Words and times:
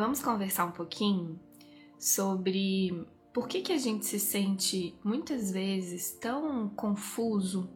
vamos 0.00 0.22
conversar 0.22 0.64
um 0.64 0.70
pouquinho 0.70 1.38
sobre 1.98 3.06
por 3.34 3.46
que, 3.46 3.60
que 3.60 3.72
a 3.72 3.76
gente 3.76 4.06
se 4.06 4.18
sente 4.18 4.98
muitas 5.04 5.50
vezes 5.50 6.12
tão 6.12 6.70
confuso, 6.70 7.70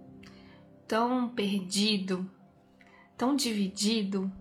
tão 0.89 1.29
perdido, 1.29 2.29
tão 3.15 3.37
dividido, 3.37 4.33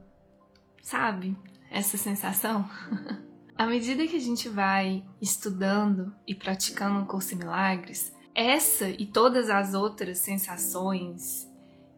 sabe? 0.82 1.38
Essa 1.70 1.98
sensação. 1.98 2.70
à 3.54 3.66
medida 3.66 4.08
que 4.08 4.16
a 4.16 4.22
gente 4.22 4.48
vai 4.48 5.04
estudando 5.22 6.16
e 6.26 6.34
praticando 6.34 7.02
o 7.02 7.06
curso 7.06 7.36
em 7.36 7.40
milagres, 7.40 8.16
essa 8.34 8.88
e 8.88 9.06
todas 9.06 9.50
as 9.50 9.74
outras 9.74 10.20
sensações, 10.20 11.52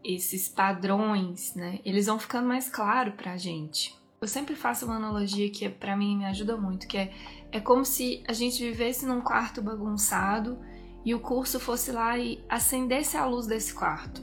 esses 0.03 0.49
padrões, 0.49 1.53
né, 1.53 1.79
eles 1.85 2.07
vão 2.07 2.17
ficando 2.17 2.47
mais 2.47 2.69
claros 2.69 3.13
pra 3.13 3.37
gente. 3.37 3.95
Eu 4.25 4.29
sempre 4.29 4.55
faço 4.55 4.85
uma 4.87 4.95
analogia 4.95 5.51
que 5.51 5.69
para 5.69 5.95
mim 5.95 6.17
me 6.17 6.25
ajuda 6.25 6.57
muito, 6.57 6.87
que 6.87 6.97
é 6.97 7.13
é 7.51 7.59
como 7.59 7.85
se 7.85 8.23
a 8.27 8.33
gente 8.33 8.61
vivesse 8.61 9.05
num 9.05 9.21
quarto 9.21 9.61
bagunçado 9.61 10.57
e 11.05 11.13
o 11.13 11.19
curso 11.19 11.59
fosse 11.59 11.91
lá 11.91 12.17
e 12.17 12.43
acendesse 12.49 13.15
a 13.17 13.25
luz 13.27 13.45
desse 13.45 13.71
quarto. 13.71 14.21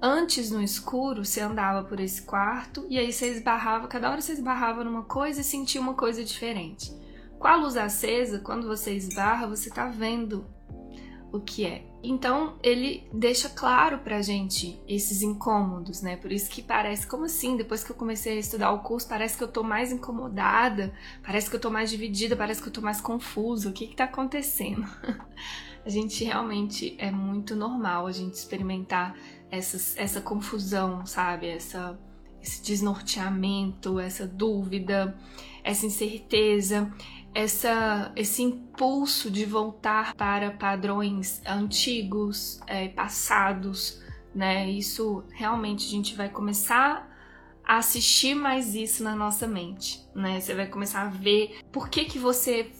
Antes, 0.00 0.50
no 0.50 0.62
escuro, 0.62 1.26
você 1.26 1.42
andava 1.42 1.86
por 1.86 2.00
esse 2.00 2.22
quarto 2.22 2.86
e 2.88 2.98
aí 2.98 3.12
você 3.12 3.28
esbarrava, 3.30 3.86
cada 3.86 4.10
hora 4.10 4.20
você 4.22 4.32
esbarrava 4.32 4.82
numa 4.82 5.02
coisa 5.02 5.42
e 5.42 5.44
sentia 5.44 5.78
uma 5.78 5.92
coisa 5.92 6.24
diferente. 6.24 6.90
Com 7.38 7.46
a 7.46 7.56
luz 7.56 7.76
acesa, 7.76 8.38
quando 8.38 8.66
você 8.66 8.94
esbarra, 8.94 9.46
você 9.46 9.68
tá 9.68 9.86
vendo 9.88 10.46
o 11.32 11.40
que 11.40 11.64
é. 11.64 11.84
Então 12.02 12.56
ele 12.62 13.08
deixa 13.12 13.48
claro 13.48 13.98
pra 13.98 14.22
gente 14.22 14.80
esses 14.86 15.22
incômodos, 15.22 16.00
né? 16.00 16.16
Por 16.16 16.30
isso 16.30 16.48
que 16.48 16.62
parece 16.62 17.06
como 17.06 17.24
assim, 17.24 17.56
depois 17.56 17.82
que 17.82 17.90
eu 17.90 17.96
comecei 17.96 18.36
a 18.36 18.40
estudar 18.40 18.70
o 18.72 18.80
curso, 18.80 19.08
parece 19.08 19.36
que 19.36 19.42
eu 19.42 19.48
tô 19.48 19.62
mais 19.62 19.92
incomodada, 19.92 20.92
parece 21.22 21.50
que 21.50 21.56
eu 21.56 21.60
tô 21.60 21.70
mais 21.70 21.90
dividida, 21.90 22.36
parece 22.36 22.62
que 22.62 22.68
eu 22.68 22.72
tô 22.72 22.80
mais 22.80 23.00
confusa. 23.00 23.68
O 23.68 23.72
que 23.72 23.88
que 23.88 23.96
tá 23.96 24.04
acontecendo? 24.04 24.86
a 25.84 25.88
gente 25.88 26.24
realmente 26.24 26.94
é 26.98 27.10
muito 27.10 27.56
normal 27.56 28.06
a 28.06 28.12
gente 28.12 28.34
experimentar 28.34 29.16
essas, 29.50 29.96
essa 29.96 30.20
confusão, 30.20 31.04
sabe? 31.04 31.48
Essa, 31.48 31.98
esse 32.40 32.62
desnorteamento, 32.62 33.98
essa 33.98 34.26
dúvida, 34.26 35.18
essa 35.64 35.84
incerteza 35.84 36.92
essa, 37.38 38.10
esse 38.16 38.42
impulso 38.42 39.30
de 39.30 39.44
voltar 39.44 40.12
para 40.16 40.50
padrões 40.50 41.40
antigos, 41.46 42.58
é, 42.66 42.88
passados, 42.88 44.02
né? 44.34 44.68
Isso 44.68 45.22
realmente 45.30 45.86
a 45.86 45.88
gente 45.88 46.16
vai 46.16 46.28
começar 46.28 47.08
a 47.64 47.76
assistir 47.76 48.34
mais 48.34 48.74
isso 48.74 49.04
na 49.04 49.14
nossa 49.14 49.46
mente, 49.46 50.04
né? 50.12 50.40
Você 50.40 50.52
vai 50.52 50.66
começar 50.66 51.02
a 51.02 51.10
ver 51.10 51.60
por 51.70 51.88
que 51.88 52.06
que 52.06 52.18
você 52.18 52.72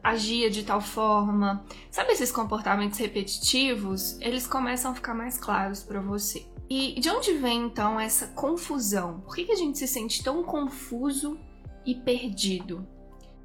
agia 0.00 0.48
de 0.48 0.62
tal 0.62 0.80
forma. 0.80 1.66
Sabe 1.90 2.12
esses 2.12 2.30
comportamentos 2.30 3.00
repetitivos? 3.00 4.16
Eles 4.20 4.46
começam 4.46 4.92
a 4.92 4.94
ficar 4.94 5.14
mais 5.14 5.38
claros 5.38 5.82
para 5.82 6.00
você. 6.00 6.46
E 6.70 7.00
de 7.00 7.10
onde 7.10 7.32
vem 7.32 7.64
então 7.64 7.98
essa 7.98 8.28
confusão? 8.28 9.22
Por 9.22 9.34
que, 9.34 9.44
que 9.46 9.52
a 9.52 9.56
gente 9.56 9.76
se 9.76 9.88
sente 9.88 10.22
tão 10.22 10.44
confuso 10.44 11.36
e 11.84 11.96
perdido? 11.96 12.93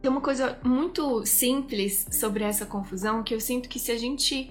Tem 0.02 0.10
uma 0.10 0.22
coisa 0.22 0.58
muito 0.64 1.26
simples 1.26 2.08
sobre 2.12 2.44
essa 2.44 2.66
confusão 2.66 3.24
que 3.24 3.34
eu 3.34 3.40
sinto 3.40 3.68
que 3.68 3.80
se 3.80 3.92
a 3.92 3.98
gente 3.98 4.50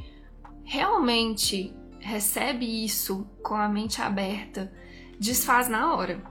realmente 0.65 1.75
recebe 1.99 2.85
isso 2.85 3.27
com 3.43 3.55
a 3.55 3.69
mente 3.69 4.03
aberta, 4.03 4.73
desfaz 5.19 5.69
na 5.69 5.95
hora 5.95 6.23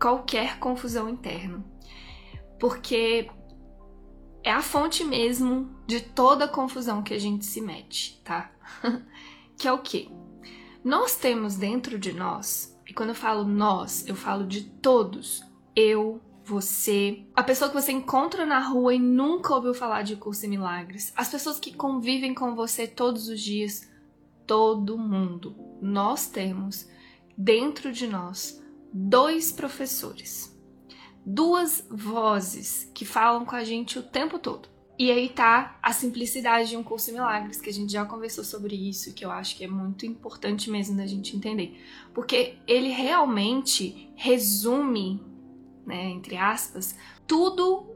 qualquer 0.00 0.58
confusão 0.58 1.08
interna. 1.08 1.64
Porque 2.58 3.28
é 4.42 4.52
a 4.52 4.62
fonte 4.62 5.04
mesmo 5.04 5.74
de 5.86 6.00
toda 6.00 6.44
a 6.44 6.48
confusão 6.48 7.02
que 7.02 7.14
a 7.14 7.18
gente 7.18 7.44
se 7.44 7.60
mete, 7.60 8.20
tá? 8.24 8.50
que 9.56 9.66
é 9.66 9.72
o 9.72 9.78
quê? 9.78 10.08
Nós 10.84 11.16
temos 11.16 11.56
dentro 11.56 11.98
de 11.98 12.12
nós, 12.12 12.78
e 12.86 12.92
quando 12.92 13.10
eu 13.10 13.14
falo 13.14 13.44
nós, 13.44 14.06
eu 14.06 14.14
falo 14.14 14.46
de 14.46 14.64
todos, 14.64 15.42
eu, 15.74 16.20
você, 16.44 17.24
a 17.34 17.42
pessoa 17.42 17.70
que 17.70 17.80
você 17.80 17.90
encontra 17.90 18.44
na 18.44 18.60
rua 18.60 18.94
e 18.94 18.98
nunca 18.98 19.54
ouviu 19.54 19.72
falar 19.72 20.02
de 20.02 20.14
curso 20.14 20.44
em 20.44 20.50
milagres, 20.50 21.12
as 21.16 21.28
pessoas 21.28 21.58
que 21.58 21.72
convivem 21.72 22.34
com 22.34 22.54
você 22.54 22.86
todos 22.86 23.28
os 23.28 23.40
dias, 23.40 23.90
todo 24.46 24.98
mundo. 24.98 25.56
Nós 25.80 26.26
temos 26.26 26.86
dentro 27.36 27.90
de 27.90 28.06
nós 28.06 28.62
dois 28.92 29.50
professores, 29.50 30.54
duas 31.24 31.86
vozes 31.90 32.90
que 32.94 33.06
falam 33.06 33.46
com 33.46 33.56
a 33.56 33.64
gente 33.64 33.98
o 33.98 34.02
tempo 34.02 34.38
todo. 34.38 34.68
E 34.96 35.10
aí 35.10 35.28
tá 35.28 35.76
a 35.82 35.92
simplicidade 35.92 36.68
de 36.68 36.76
um 36.76 36.84
curso 36.84 37.10
em 37.10 37.14
milagres, 37.14 37.60
que 37.60 37.68
a 37.68 37.72
gente 37.72 37.92
já 37.92 38.04
conversou 38.04 38.44
sobre 38.44 38.76
isso, 38.76 39.12
que 39.12 39.24
eu 39.24 39.30
acho 39.30 39.56
que 39.56 39.64
é 39.64 39.68
muito 39.68 40.06
importante 40.06 40.70
mesmo 40.70 40.96
da 40.96 41.06
gente 41.06 41.36
entender. 41.36 41.82
Porque 42.12 42.58
ele 42.66 42.90
realmente 42.90 44.08
resume 44.14 45.20
né, 45.86 46.10
entre 46.10 46.36
aspas, 46.36 46.96
tudo 47.26 47.86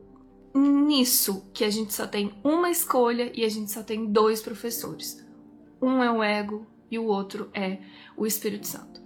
nisso 0.55 1.47
que 1.53 1.65
a 1.65 1.71
gente 1.71 1.93
só 1.95 2.07
tem 2.07 2.33
uma 2.43 2.71
escolha 2.71 3.31
e 3.35 3.45
a 3.45 3.49
gente 3.49 3.71
só 3.71 3.83
tem 3.83 4.07
dois 4.07 4.41
professores. 4.41 5.25
Um 5.81 6.03
é 6.03 6.11
o 6.11 6.23
ego 6.23 6.67
e 6.91 6.99
o 6.99 7.05
outro 7.05 7.51
é 7.55 7.79
o 8.17 8.27
Espírito 8.27 8.67
Santo. 8.67 9.01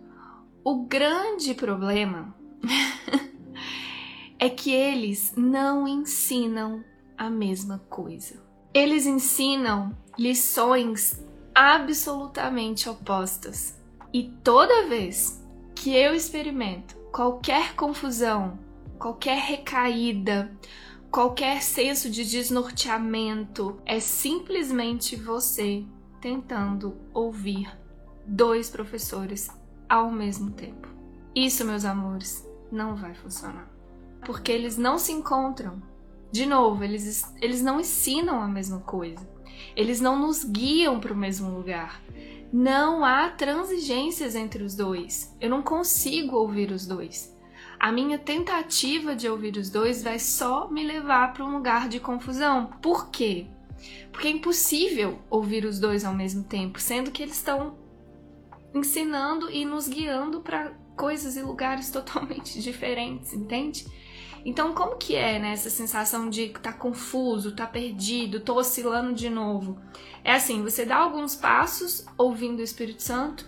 O 0.64 0.84
grande 0.84 1.54
problema 1.54 2.34
é 4.38 4.48
que 4.48 4.72
eles 4.72 5.34
não 5.36 5.86
ensinam 5.86 6.84
a 7.18 7.28
mesma 7.28 7.78
coisa. 7.90 8.42
Eles 8.72 9.06
ensinam 9.06 9.96
lições 10.18 11.22
absolutamente 11.54 12.88
opostas. 12.88 13.78
E 14.12 14.30
toda 14.42 14.88
vez 14.88 15.42
que 15.74 15.94
eu 15.94 16.14
experimento 16.14 16.96
qualquer 17.12 17.74
confusão 17.74 18.58
qualquer 19.02 19.36
recaída, 19.38 20.56
qualquer 21.10 21.60
senso 21.60 22.08
de 22.08 22.24
desnorteamento 22.24 23.80
é 23.84 23.98
simplesmente 23.98 25.16
você 25.16 25.84
tentando 26.20 26.96
ouvir 27.12 27.68
dois 28.24 28.70
professores 28.70 29.50
ao 29.88 30.08
mesmo 30.08 30.52
tempo. 30.52 30.86
Isso, 31.34 31.64
meus 31.64 31.84
amores, 31.84 32.48
não 32.70 32.94
vai 32.94 33.12
funcionar. 33.12 33.68
Porque 34.24 34.52
eles 34.52 34.78
não 34.78 34.96
se 34.96 35.10
encontram. 35.10 35.82
De 36.30 36.46
novo, 36.46 36.84
eles, 36.84 37.34
eles 37.40 37.60
não 37.60 37.80
ensinam 37.80 38.40
a 38.40 38.46
mesma 38.46 38.78
coisa. 38.82 39.28
Eles 39.74 40.00
não 40.00 40.16
nos 40.16 40.44
guiam 40.44 41.00
para 41.00 41.12
o 41.12 41.16
mesmo 41.16 41.50
lugar. 41.50 42.00
Não 42.52 43.04
há 43.04 43.28
transigências 43.30 44.36
entre 44.36 44.62
os 44.62 44.76
dois. 44.76 45.36
Eu 45.40 45.50
não 45.50 45.60
consigo 45.60 46.36
ouvir 46.36 46.70
os 46.70 46.86
dois 46.86 47.31
a 47.82 47.90
minha 47.90 48.16
tentativa 48.16 49.16
de 49.16 49.28
ouvir 49.28 49.56
os 49.56 49.68
dois 49.68 50.04
vai 50.04 50.16
só 50.16 50.68
me 50.68 50.86
levar 50.86 51.32
para 51.32 51.44
um 51.44 51.56
lugar 51.56 51.88
de 51.88 51.98
confusão. 51.98 52.66
Por 52.80 53.10
quê? 53.10 53.48
Porque 54.12 54.28
é 54.28 54.30
impossível 54.30 55.18
ouvir 55.28 55.64
os 55.64 55.80
dois 55.80 56.04
ao 56.04 56.14
mesmo 56.14 56.44
tempo, 56.44 56.78
sendo 56.78 57.10
que 57.10 57.20
eles 57.20 57.34
estão 57.34 57.76
ensinando 58.72 59.50
e 59.50 59.64
nos 59.64 59.88
guiando 59.88 60.40
para 60.40 60.70
coisas 60.96 61.36
e 61.36 61.42
lugares 61.42 61.90
totalmente 61.90 62.62
diferentes, 62.62 63.32
entende? 63.32 63.84
Então, 64.44 64.72
como 64.74 64.94
que 64.94 65.16
é 65.16 65.40
né, 65.40 65.52
essa 65.52 65.68
sensação 65.68 66.30
de 66.30 66.50
tá 66.50 66.72
confuso, 66.72 67.56
tá 67.56 67.66
perdido, 67.66 68.38
tô 68.38 68.54
oscilando 68.54 69.12
de 69.12 69.28
novo? 69.28 69.76
É 70.22 70.34
assim, 70.34 70.62
você 70.62 70.84
dá 70.84 70.98
alguns 70.98 71.34
passos 71.34 72.06
ouvindo 72.16 72.60
o 72.60 72.62
Espírito 72.62 73.02
Santo 73.02 73.44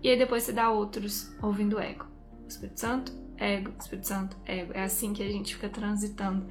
e 0.00 0.10
aí 0.10 0.16
depois 0.16 0.44
você 0.44 0.52
dá 0.52 0.70
outros 0.70 1.34
ouvindo 1.42 1.74
o 1.74 1.80
ego. 1.80 2.06
O 2.44 2.46
Espírito 2.46 2.78
Santo, 2.78 3.23
ego, 3.38 3.72
Espírito 3.78 4.08
Santo, 4.08 4.36
ego. 4.44 4.72
É 4.74 4.82
assim 4.84 5.12
que 5.12 5.22
a 5.22 5.28
gente 5.28 5.54
fica 5.54 5.68
transitando 5.68 6.46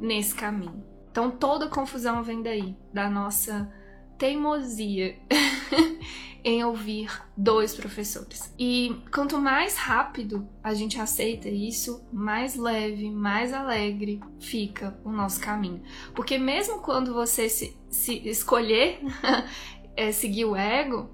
nesse 0.00 0.34
caminho. 0.34 0.84
Então 1.10 1.30
toda 1.30 1.68
confusão 1.68 2.22
vem 2.22 2.42
daí, 2.42 2.76
da 2.92 3.08
nossa 3.08 3.72
teimosia 4.18 5.16
em 6.42 6.64
ouvir 6.64 7.10
dois 7.36 7.74
professores. 7.74 8.52
E 8.58 9.00
quanto 9.12 9.38
mais 9.38 9.76
rápido 9.76 10.48
a 10.62 10.74
gente 10.74 11.00
aceita 11.00 11.48
isso, 11.48 12.04
mais 12.12 12.56
leve, 12.56 13.10
mais 13.10 13.52
alegre 13.52 14.20
fica 14.40 14.98
o 15.04 15.10
nosso 15.10 15.40
caminho. 15.40 15.82
Porque 16.14 16.36
mesmo 16.36 16.80
quando 16.80 17.14
você 17.14 17.48
se, 17.48 17.76
se 17.88 18.28
escolher 18.28 19.00
é, 19.96 20.12
seguir 20.12 20.44
o 20.44 20.56
ego, 20.56 21.08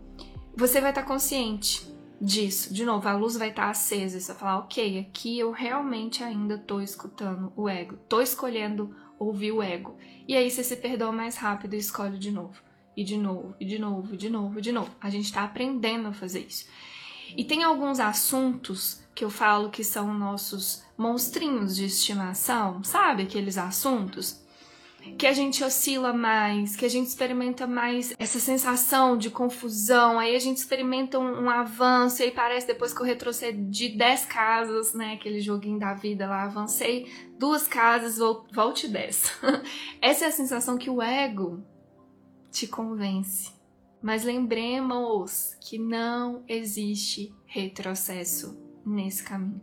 você 0.56 0.80
vai 0.80 0.90
estar 0.90 1.04
consciente 1.04 1.89
disso. 2.20 2.72
De 2.72 2.84
novo, 2.84 3.08
a 3.08 3.14
luz 3.14 3.36
vai 3.36 3.50
estar 3.50 3.70
acesa 3.70 4.18
e 4.18 4.20
você 4.20 4.32
vai 4.32 4.40
falar, 4.40 4.58
ok, 4.58 4.98
aqui 4.98 5.38
eu 5.38 5.50
realmente 5.50 6.22
ainda 6.22 6.58
tô 6.58 6.80
escutando 6.80 7.52
o 7.56 7.68
ego, 7.68 7.96
tô 8.08 8.20
escolhendo 8.20 8.94
ouvir 9.18 9.52
o 9.52 9.62
ego. 9.62 9.96
E 10.28 10.36
aí 10.36 10.50
você 10.50 10.62
se 10.62 10.76
perdoa 10.76 11.12
mais 11.12 11.36
rápido 11.36 11.74
e 11.74 11.78
escolhe 11.78 12.18
de 12.18 12.30
novo. 12.30 12.60
E 12.96 13.04
de 13.04 13.16
novo, 13.16 13.54
e 13.58 13.64
de 13.64 13.78
novo, 13.78 14.14
e 14.14 14.16
de 14.16 14.28
novo, 14.28 14.58
e 14.58 14.62
de 14.62 14.72
novo. 14.72 14.90
A 15.00 15.08
gente 15.08 15.32
tá 15.32 15.44
aprendendo 15.44 16.08
a 16.08 16.12
fazer 16.12 16.40
isso. 16.40 16.66
E 17.36 17.44
tem 17.44 17.62
alguns 17.62 18.00
assuntos 18.00 19.02
que 19.14 19.24
eu 19.24 19.30
falo 19.30 19.70
que 19.70 19.84
são 19.84 20.12
nossos 20.12 20.82
monstrinhos 20.98 21.76
de 21.76 21.84
estimação, 21.84 22.82
sabe? 22.82 23.22
Aqueles 23.22 23.56
assuntos 23.56 24.42
que 25.18 25.26
a 25.26 25.32
gente 25.32 25.62
oscila 25.62 26.12
mais, 26.12 26.76
que 26.76 26.84
a 26.84 26.88
gente 26.88 27.08
experimenta 27.08 27.66
mais 27.66 28.14
essa 28.18 28.38
sensação 28.38 29.16
de 29.16 29.30
confusão, 29.30 30.18
aí 30.18 30.34
a 30.34 30.38
gente 30.38 30.58
experimenta 30.58 31.18
um, 31.18 31.44
um 31.44 31.50
avanço, 31.50 32.22
e 32.22 32.26
aí 32.26 32.30
parece 32.30 32.66
depois 32.66 32.92
que 32.92 33.00
eu 33.00 33.06
retrocedi 33.06 33.90
10 33.90 34.24
casas, 34.26 34.94
né? 34.94 35.14
Aquele 35.14 35.40
joguinho 35.40 35.78
da 35.78 35.94
vida 35.94 36.26
lá, 36.26 36.44
avancei 36.44 37.10
duas 37.38 37.66
casas, 37.66 38.18
volte 38.52 38.88
10. 38.88 39.40
Essa 40.00 40.24
é 40.24 40.28
a 40.28 40.32
sensação 40.32 40.78
que 40.78 40.90
o 40.90 41.02
ego 41.02 41.62
te 42.50 42.66
convence. 42.66 43.52
Mas 44.02 44.24
lembremos 44.24 45.54
que 45.60 45.78
não 45.78 46.42
existe 46.48 47.34
retrocesso 47.46 48.58
nesse 48.84 49.22
caminho. 49.22 49.60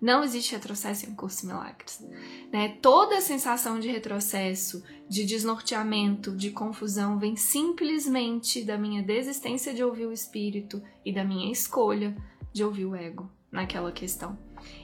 Não 0.00 0.22
existe 0.22 0.52
retrocesso 0.52 1.06
em 1.06 1.14
curso 1.14 1.46
milagres. 1.46 2.04
Né? 2.52 2.76
Toda 2.80 3.20
sensação 3.20 3.80
de 3.80 3.88
retrocesso, 3.88 4.82
de 5.08 5.24
desnorteamento, 5.24 6.36
de 6.36 6.50
confusão 6.50 7.18
vem 7.18 7.36
simplesmente 7.36 8.62
da 8.64 8.78
minha 8.78 9.02
desistência 9.02 9.74
de 9.74 9.82
ouvir 9.82 10.06
o 10.06 10.12
espírito 10.12 10.82
e 11.04 11.12
da 11.12 11.24
minha 11.24 11.50
escolha 11.50 12.16
de 12.52 12.62
ouvir 12.62 12.84
o 12.84 12.94
ego 12.94 13.30
naquela 13.50 13.90
questão. 13.90 14.38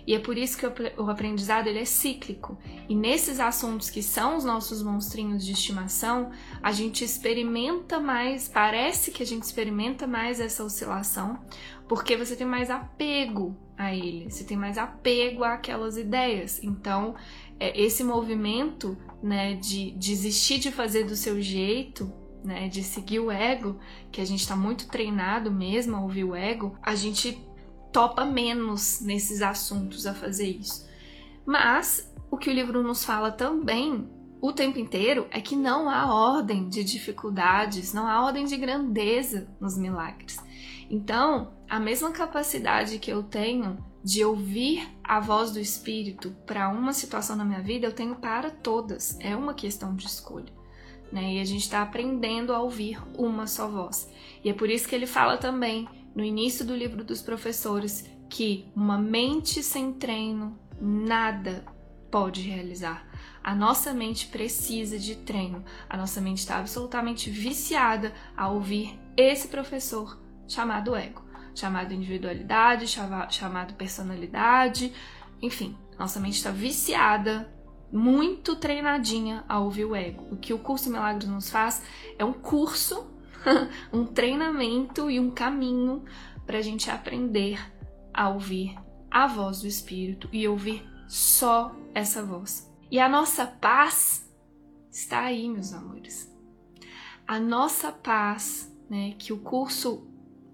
E 0.06 0.14
é 0.14 0.18
por 0.18 0.36
isso 0.36 0.56
que 0.56 0.66
o 1.00 1.10
aprendizado 1.10 1.66
ele 1.66 1.78
é 1.78 1.84
cíclico. 1.84 2.58
E 2.88 2.94
nesses 2.94 3.40
assuntos 3.40 3.90
que 3.90 4.02
são 4.02 4.36
os 4.36 4.44
nossos 4.44 4.82
monstrinhos 4.82 5.44
de 5.44 5.52
estimação, 5.52 6.30
a 6.62 6.72
gente 6.72 7.04
experimenta 7.04 7.98
mais, 7.98 8.48
parece 8.48 9.10
que 9.10 9.22
a 9.22 9.26
gente 9.26 9.42
experimenta 9.42 10.06
mais 10.06 10.40
essa 10.40 10.62
oscilação, 10.64 11.38
porque 11.88 12.16
você 12.16 12.36
tem 12.36 12.46
mais 12.46 12.70
apego 12.70 13.56
a 13.76 13.94
ele, 13.94 14.30
você 14.30 14.44
tem 14.44 14.56
mais 14.56 14.78
apego 14.78 15.44
àquelas 15.44 15.96
ideias. 15.96 16.62
Então, 16.62 17.14
é, 17.58 17.78
esse 17.80 18.04
movimento 18.04 18.96
né, 19.22 19.54
de 19.54 19.90
desistir 19.92 20.58
de 20.58 20.70
fazer 20.70 21.04
do 21.04 21.16
seu 21.16 21.40
jeito, 21.40 22.12
né, 22.44 22.68
de 22.68 22.82
seguir 22.82 23.20
o 23.20 23.30
ego, 23.30 23.78
que 24.12 24.20
a 24.20 24.24
gente 24.24 24.40
está 24.40 24.54
muito 24.54 24.86
treinado 24.88 25.50
mesmo 25.50 25.96
a 25.96 26.00
ouvir 26.00 26.24
o 26.24 26.34
ego, 26.34 26.76
a 26.82 26.94
gente 26.94 27.42
topa 27.94 28.24
menos 28.24 29.00
nesses 29.00 29.40
assuntos 29.40 30.04
a 30.04 30.12
fazer 30.12 30.48
isso. 30.48 30.84
Mas 31.46 32.12
o 32.28 32.36
que 32.36 32.50
o 32.50 32.52
livro 32.52 32.82
nos 32.82 33.04
fala 33.04 33.30
também 33.30 34.10
o 34.40 34.52
tempo 34.52 34.80
inteiro 34.80 35.28
é 35.30 35.40
que 35.40 35.54
não 35.54 35.88
há 35.88 36.12
ordem 36.12 36.68
de 36.68 36.82
dificuldades, 36.82 37.94
não 37.94 38.08
há 38.08 38.20
ordem 38.24 38.46
de 38.46 38.56
grandeza 38.56 39.46
nos 39.60 39.78
milagres. 39.78 40.42
Então, 40.90 41.52
a 41.70 41.78
mesma 41.78 42.10
capacidade 42.10 42.98
que 42.98 43.12
eu 43.12 43.22
tenho 43.22 43.78
de 44.02 44.24
ouvir 44.24 44.86
a 45.02 45.20
voz 45.20 45.52
do 45.52 45.60
Espírito 45.60 46.34
para 46.44 46.68
uma 46.68 46.92
situação 46.92 47.36
na 47.36 47.44
minha 47.44 47.62
vida, 47.62 47.86
eu 47.86 47.92
tenho 47.92 48.16
para 48.16 48.50
todas. 48.50 49.16
É 49.20 49.36
uma 49.36 49.54
questão 49.54 49.94
de 49.94 50.04
escolha. 50.04 50.52
Né? 51.12 51.34
E 51.34 51.40
a 51.40 51.44
gente 51.44 51.62
está 51.62 51.80
aprendendo 51.80 52.52
a 52.52 52.60
ouvir 52.60 53.00
uma 53.16 53.46
só 53.46 53.68
voz. 53.68 54.10
E 54.42 54.50
é 54.50 54.52
por 54.52 54.68
isso 54.68 54.88
que 54.88 54.96
ele 54.96 55.06
fala 55.06 55.38
também, 55.38 55.88
no 56.14 56.24
início 56.24 56.64
do 56.64 56.74
livro 56.74 57.02
dos 57.02 57.20
professores, 57.20 58.08
que 58.28 58.66
uma 58.74 58.98
mente 58.98 59.62
sem 59.62 59.92
treino 59.92 60.58
nada 60.80 61.64
pode 62.10 62.42
realizar. 62.42 63.06
A 63.42 63.54
nossa 63.54 63.92
mente 63.92 64.28
precisa 64.28 64.98
de 64.98 65.16
treino. 65.16 65.64
A 65.88 65.96
nossa 65.96 66.20
mente 66.20 66.38
está 66.38 66.58
absolutamente 66.58 67.28
viciada 67.28 68.12
a 68.36 68.48
ouvir 68.48 68.98
esse 69.16 69.48
professor 69.48 70.18
chamado 70.46 70.94
ego, 70.94 71.22
chamado 71.54 71.92
individualidade, 71.92 72.86
chamado 72.86 73.74
personalidade, 73.74 74.92
enfim, 75.42 75.76
nossa 75.98 76.18
mente 76.20 76.36
está 76.36 76.50
viciada, 76.50 77.52
muito 77.92 78.56
treinadinha 78.56 79.44
a 79.48 79.58
ouvir 79.60 79.84
o 79.84 79.94
ego. 79.94 80.26
O 80.30 80.36
que 80.36 80.52
o 80.52 80.58
curso 80.58 80.90
Milagres 80.90 81.28
nos 81.28 81.50
faz 81.50 81.82
é 82.18 82.24
um 82.24 82.32
curso, 82.32 83.06
um 83.92 84.04
treinamento 84.04 85.10
e 85.10 85.20
um 85.20 85.30
caminho 85.30 86.04
para 86.46 86.58
a 86.58 86.62
gente 86.62 86.90
aprender 86.90 87.58
a 88.12 88.28
ouvir 88.28 88.76
a 89.10 89.26
voz 89.26 89.60
do 89.60 89.68
Espírito 89.68 90.28
e 90.32 90.46
ouvir 90.46 90.86
só 91.08 91.74
essa 91.94 92.22
voz. 92.22 92.70
E 92.90 92.98
a 92.98 93.08
nossa 93.08 93.46
paz 93.46 94.30
está 94.90 95.22
aí, 95.22 95.48
meus 95.48 95.72
amores. 95.72 96.32
A 97.26 97.40
nossa 97.40 97.90
paz, 97.90 98.72
né, 98.88 99.14
que 99.18 99.32
o 99.32 99.38
curso 99.38 100.06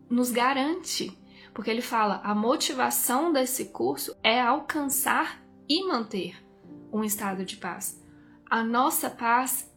nos 0.09 0.31
garante, 0.31 1.17
porque 1.53 1.71
ele 1.71 1.83
fala: 1.83 2.21
a 2.23 2.35
motivação 2.35 3.33
desse 3.33 3.67
curso 3.67 4.17
é 4.23 4.41
alcançar 4.41 5.43
e 5.69 5.87
manter 5.87 6.37
um 6.93 7.05
estado 7.05 7.45
de 7.45 7.57
paz. 7.57 8.03
A 8.49 8.63
nossa 8.63 9.09
paz 9.11 9.73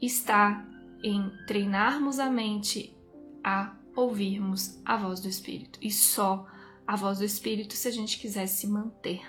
está 0.00 0.66
em 1.02 1.30
treinarmos 1.46 2.18
a 2.18 2.30
mente 2.30 2.96
a 3.42 3.74
ouvirmos 3.94 4.80
a 4.84 4.96
voz 4.96 5.20
do 5.20 5.28
Espírito 5.28 5.78
e 5.80 5.90
só 5.90 6.46
a 6.86 6.96
voz 6.96 7.18
do 7.18 7.24
Espírito 7.24 7.74
se 7.74 7.88
a 7.88 7.90
gente 7.90 8.18
quiser 8.18 8.46
se 8.46 8.66
manter 8.66 9.22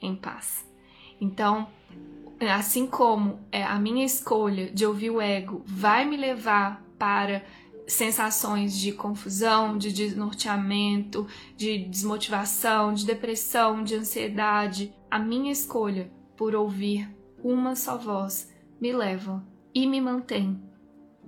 em 0.00 0.14
paz. 0.14 0.66
Então, 1.20 1.68
assim 2.40 2.86
como 2.86 3.40
é, 3.50 3.64
a 3.64 3.78
minha 3.78 4.04
escolha 4.04 4.70
de 4.70 4.86
ouvir 4.86 5.10
o 5.10 5.20
ego 5.20 5.62
vai 5.66 6.04
me 6.04 6.16
levar 6.16 6.84
para 6.98 7.44
sensações 7.86 8.76
de 8.78 8.92
confusão, 8.92 9.78
de 9.78 9.92
desnorteamento, 9.92 11.26
de 11.56 11.78
desmotivação, 11.78 12.92
de 12.92 13.06
depressão, 13.06 13.82
de 13.82 13.94
ansiedade. 13.94 14.94
A 15.10 15.18
minha 15.18 15.50
escolha 15.50 16.12
por 16.36 16.54
ouvir 16.54 17.08
uma 17.42 17.74
só 17.74 17.96
voz 17.96 18.52
me 18.80 18.92
leva 18.92 19.44
e 19.74 19.86
me 19.86 20.00
mantém 20.00 20.60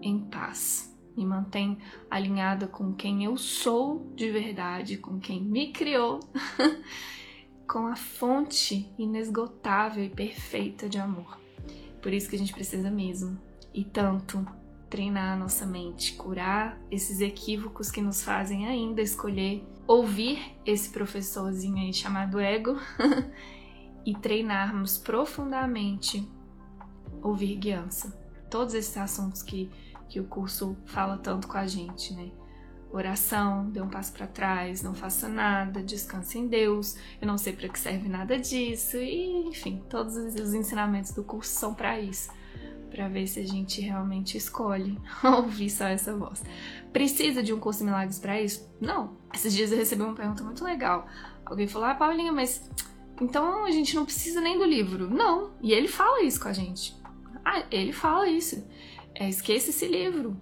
em 0.01 0.19
paz, 0.19 0.97
me 1.17 1.25
mantém 1.25 1.79
alinhada 2.11 2.67
com 2.67 2.93
quem 2.93 3.25
eu 3.25 3.37
sou 3.37 4.13
de 4.15 4.31
verdade, 4.31 4.97
com 4.97 5.19
quem 5.19 5.43
me 5.43 5.73
criou, 5.73 6.21
com 7.69 7.87
a 7.87 7.97
fonte 7.97 8.93
inesgotável 8.99 10.05
e 10.05 10.09
perfeita 10.09 10.89
de 10.89 10.99
amor. 10.99 11.39
Por 12.01 12.13
isso 12.13 12.29
que 12.29 12.37
a 12.37 12.39
gente 12.39 12.53
precisa 12.53 12.91
mesmo 12.91 13.39
e 13.75 13.85
tanto 13.85 14.45
treinar 14.89 15.35
a 15.35 15.37
nossa 15.37 15.65
mente, 15.65 16.15
curar 16.15 16.81
esses 16.91 17.21
equívocos 17.21 17.91
que 17.91 18.01
nos 18.01 18.23
fazem 18.23 18.67
ainda 18.67 19.01
escolher 19.01 19.65
ouvir 19.87 20.57
esse 20.65 20.91
professorzinho 20.91 21.79
aí 21.79 21.93
chamado 21.93 22.41
ego 22.41 22.77
e 24.07 24.15
treinarmos 24.15 24.99
profundamente 24.99 26.29
ouvir 27.23 27.57
guiança. 27.57 28.19
Todos 28.49 28.75
esses 28.75 28.97
assuntos 28.97 29.43
que, 29.43 29.71
que 30.11 30.21
o 30.21 30.25
curso 30.25 30.77
fala 30.85 31.17
tanto 31.17 31.49
com 31.49 31.57
a 31.57 31.67
gente, 31.67 32.13
né? 32.13 32.31
Oração, 32.93 33.71
dê 33.71 33.81
um 33.81 33.89
passo 33.89 34.13
para 34.13 34.27
trás, 34.27 34.83
não 34.83 34.93
faça 34.93 35.29
nada, 35.29 35.81
descanse 35.81 36.37
em 36.37 36.49
Deus, 36.49 36.97
eu 37.23 37.27
não 37.27 37.39
sei 37.39 37.53
para 37.53 37.69
que 37.69 37.79
serve 37.79 38.09
nada 38.09 38.37
disso, 38.37 38.97
e 38.97 39.47
enfim, 39.47 39.83
todos 39.89 40.17
os 40.17 40.53
ensinamentos 40.53 41.13
do 41.13 41.23
curso 41.23 41.57
são 41.57 41.73
para 41.73 42.01
isso 42.01 42.31
para 42.91 43.09
ver 43.09 43.27
se 43.27 43.41
a 43.41 43.47
gente 43.47 43.81
realmente 43.81 44.37
escolhe 44.37 44.99
ouvir 45.23 45.71
só 45.71 45.87
essa 45.87 46.15
voz. 46.15 46.43
Precisa 46.93 47.43
de 47.43 47.53
um 47.53 47.61
curso 47.61 47.79
de 47.79 47.85
milagres 47.87 48.19
para 48.19 48.41
isso? 48.43 48.69
Não. 48.81 49.17
Esses 49.33 49.55
dias 49.55 49.71
eu 49.71 49.79
recebi 49.79 50.03
uma 50.03 50.15
pergunta 50.15 50.43
muito 50.43 50.65
legal. 50.65 51.07
Alguém 51.47 51.69
falou: 51.69 51.89
"Ah, 51.89 51.95
Paulinha, 51.95 52.33
mas 52.33 52.69
então 53.21 53.65
a 53.65 53.71
gente 53.71 53.95
não 53.95 54.05
precisa 54.05 54.41
nem 54.41 54.59
do 54.59 54.65
livro?" 54.65 55.09
Não. 55.09 55.53
E 55.63 55.73
ele 55.73 55.87
fala 55.87 56.23
isso 56.23 56.41
com 56.41 56.49
a 56.49 56.53
gente. 56.53 56.99
Ah, 57.45 57.65
ele 57.71 57.93
fala 57.93 58.29
isso. 58.29 58.67
É, 59.15 59.29
esqueça 59.29 59.71
esse 59.71 59.87
livro. 59.87 60.41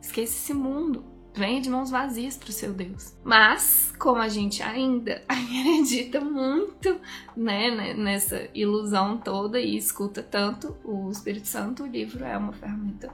Esqueça 0.00 0.32
esse 0.32 0.54
mundo. 0.54 1.04
Venha 1.34 1.62
de 1.62 1.70
mãos 1.70 1.90
vazias 1.90 2.36
para 2.36 2.50
o 2.50 2.52
seu 2.52 2.74
Deus. 2.74 3.16
Mas, 3.24 3.92
como 3.98 4.20
a 4.20 4.28
gente 4.28 4.62
ainda 4.62 5.22
acredita 5.28 6.20
muito 6.20 7.00
né, 7.36 7.94
nessa 7.94 8.48
ilusão 8.54 9.16
toda 9.16 9.58
e 9.58 9.76
escuta 9.76 10.22
tanto 10.22 10.76
o 10.84 11.10
Espírito 11.10 11.48
Santo, 11.48 11.84
o 11.84 11.86
livro 11.86 12.24
é 12.24 12.36
uma 12.36 12.52
ferramenta 12.52 13.10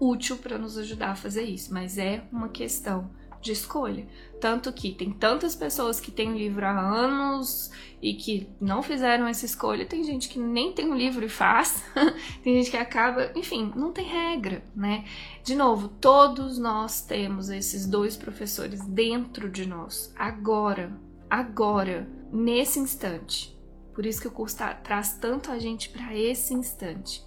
útil 0.00 0.38
para 0.38 0.56
nos 0.56 0.78
ajudar 0.78 1.10
a 1.10 1.16
fazer 1.16 1.42
isso. 1.42 1.72
Mas 1.74 1.98
é 1.98 2.24
uma 2.32 2.48
questão 2.48 3.10
de 3.40 3.52
escolha. 3.52 4.06
Tanto 4.40 4.72
que 4.72 4.92
tem 4.92 5.10
tantas 5.10 5.54
pessoas 5.54 5.98
que 5.98 6.10
têm 6.10 6.30
o 6.30 6.36
livro 6.36 6.64
há 6.64 6.70
anos 6.70 7.70
e 8.00 8.14
que 8.14 8.48
não 8.60 8.82
fizeram 8.82 9.26
essa 9.26 9.44
escolha. 9.44 9.86
Tem 9.86 10.04
gente 10.04 10.28
que 10.28 10.38
nem 10.38 10.72
tem 10.72 10.90
o 10.90 10.94
livro 10.94 11.24
e 11.24 11.28
faz. 11.28 11.84
tem 12.42 12.54
gente 12.54 12.70
que 12.70 12.76
acaba. 12.76 13.32
Enfim, 13.34 13.72
não 13.74 13.92
tem 13.92 14.04
regra, 14.04 14.62
né? 14.74 15.04
De 15.42 15.54
novo, 15.54 15.88
todos 15.88 16.58
nós 16.58 17.00
temos 17.00 17.48
esses 17.48 17.86
dois 17.86 18.16
professores 18.16 18.84
dentro 18.86 19.48
de 19.48 19.66
nós. 19.66 20.12
Agora, 20.16 20.96
agora, 21.28 22.08
nesse 22.32 22.78
instante. 22.78 23.56
Por 23.92 24.06
isso 24.06 24.20
que 24.20 24.28
o 24.28 24.32
curso 24.32 24.58
tá, 24.58 24.72
traz 24.74 25.14
tanto 25.14 25.50
a 25.50 25.58
gente 25.58 25.88
para 25.88 26.16
esse 26.16 26.54
instante. 26.54 27.26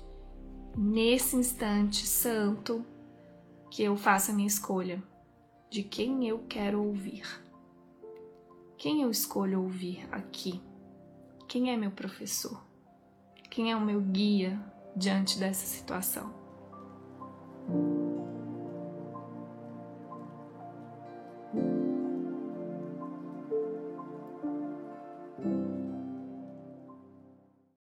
Nesse 0.77 1.35
instante 1.35 2.07
santo 2.07 2.85
que 3.69 3.83
eu 3.83 3.97
faço 3.97 4.31
a 4.31 4.33
minha 4.33 4.47
escolha 4.47 5.03
de 5.71 5.83
quem 5.83 6.27
eu 6.27 6.39
quero 6.49 6.83
ouvir. 6.83 7.23
Quem 8.77 9.03
eu 9.03 9.09
escolho 9.09 9.61
ouvir 9.61 10.05
aqui? 10.11 10.61
Quem 11.47 11.71
é 11.71 11.77
meu 11.77 11.91
professor? 11.91 12.61
Quem 13.49 13.71
é 13.71 13.75
o 13.75 13.79
meu 13.79 14.01
guia 14.01 14.59
diante 14.97 15.39
dessa 15.39 15.65
situação? 15.65 16.40